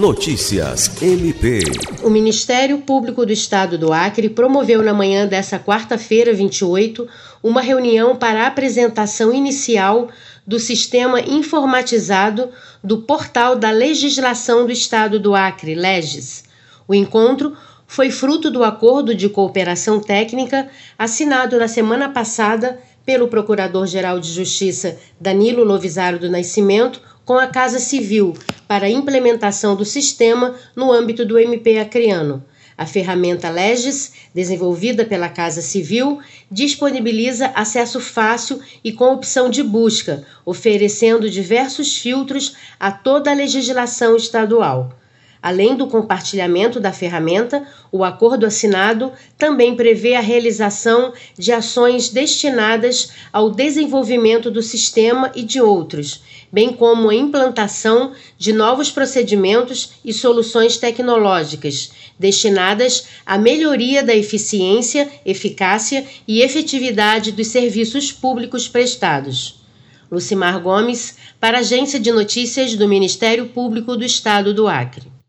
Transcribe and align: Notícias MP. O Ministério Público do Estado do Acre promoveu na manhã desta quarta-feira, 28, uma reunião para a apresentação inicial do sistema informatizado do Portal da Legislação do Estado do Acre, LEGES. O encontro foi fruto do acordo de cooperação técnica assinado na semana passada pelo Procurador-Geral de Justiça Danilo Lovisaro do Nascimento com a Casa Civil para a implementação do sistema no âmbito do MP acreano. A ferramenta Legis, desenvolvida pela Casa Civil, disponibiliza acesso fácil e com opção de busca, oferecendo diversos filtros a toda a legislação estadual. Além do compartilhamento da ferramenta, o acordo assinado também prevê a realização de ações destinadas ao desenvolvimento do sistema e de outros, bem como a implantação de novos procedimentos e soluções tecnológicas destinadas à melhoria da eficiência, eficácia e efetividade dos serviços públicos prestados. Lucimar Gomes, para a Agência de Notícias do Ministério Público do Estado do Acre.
Notícias 0.00 0.90
MP. 1.02 1.60
O 2.02 2.08
Ministério 2.08 2.78
Público 2.78 3.26
do 3.26 3.32
Estado 3.34 3.76
do 3.76 3.92
Acre 3.92 4.30
promoveu 4.30 4.82
na 4.82 4.94
manhã 4.94 5.26
desta 5.26 5.58
quarta-feira, 5.58 6.32
28, 6.32 7.06
uma 7.42 7.60
reunião 7.60 8.16
para 8.16 8.44
a 8.44 8.46
apresentação 8.46 9.30
inicial 9.30 10.08
do 10.46 10.58
sistema 10.58 11.20
informatizado 11.20 12.48
do 12.82 13.02
Portal 13.02 13.54
da 13.56 13.70
Legislação 13.70 14.64
do 14.64 14.72
Estado 14.72 15.20
do 15.20 15.34
Acre, 15.34 15.74
LEGES. 15.74 16.44
O 16.88 16.94
encontro 16.94 17.54
foi 17.86 18.10
fruto 18.10 18.50
do 18.50 18.64
acordo 18.64 19.14
de 19.14 19.28
cooperação 19.28 20.00
técnica 20.00 20.70
assinado 20.98 21.58
na 21.58 21.68
semana 21.68 22.08
passada 22.08 22.80
pelo 23.04 23.28
Procurador-Geral 23.28 24.18
de 24.18 24.32
Justiça 24.32 24.96
Danilo 25.20 25.62
Lovisaro 25.62 26.18
do 26.18 26.30
Nascimento 26.30 27.02
com 27.22 27.38
a 27.38 27.46
Casa 27.46 27.78
Civil 27.78 28.32
para 28.70 28.86
a 28.86 28.88
implementação 28.88 29.74
do 29.74 29.84
sistema 29.84 30.54
no 30.76 30.92
âmbito 30.92 31.26
do 31.26 31.36
MP 31.36 31.80
acreano. 31.80 32.44
A 32.78 32.86
ferramenta 32.86 33.50
Legis, 33.50 34.12
desenvolvida 34.32 35.04
pela 35.04 35.28
Casa 35.28 35.60
Civil, 35.60 36.20
disponibiliza 36.48 37.48
acesso 37.48 37.98
fácil 37.98 38.60
e 38.84 38.92
com 38.92 39.12
opção 39.12 39.50
de 39.50 39.64
busca, 39.64 40.22
oferecendo 40.46 41.28
diversos 41.28 41.98
filtros 41.98 42.54
a 42.78 42.92
toda 42.92 43.32
a 43.32 43.34
legislação 43.34 44.14
estadual. 44.14 44.96
Além 45.42 45.74
do 45.74 45.86
compartilhamento 45.86 46.78
da 46.78 46.92
ferramenta, 46.92 47.66
o 47.90 48.04
acordo 48.04 48.44
assinado 48.44 49.10
também 49.38 49.74
prevê 49.74 50.14
a 50.14 50.20
realização 50.20 51.14
de 51.38 51.50
ações 51.50 52.10
destinadas 52.10 53.10
ao 53.32 53.48
desenvolvimento 53.48 54.50
do 54.50 54.62
sistema 54.62 55.32
e 55.34 55.42
de 55.42 55.58
outros, 55.58 56.22
bem 56.52 56.74
como 56.74 57.08
a 57.08 57.14
implantação 57.14 58.12
de 58.36 58.52
novos 58.52 58.90
procedimentos 58.90 59.92
e 60.04 60.12
soluções 60.12 60.76
tecnológicas 60.76 61.90
destinadas 62.18 63.06
à 63.24 63.38
melhoria 63.38 64.02
da 64.02 64.14
eficiência, 64.14 65.10
eficácia 65.24 66.04
e 66.28 66.42
efetividade 66.42 67.32
dos 67.32 67.46
serviços 67.46 68.12
públicos 68.12 68.68
prestados. 68.68 69.58
Lucimar 70.12 70.60
Gomes, 70.60 71.16
para 71.38 71.56
a 71.56 71.60
Agência 71.60 71.98
de 71.98 72.12
Notícias 72.12 72.74
do 72.74 72.86
Ministério 72.86 73.46
Público 73.46 73.96
do 73.96 74.04
Estado 74.04 74.52
do 74.52 74.68
Acre. 74.68 75.19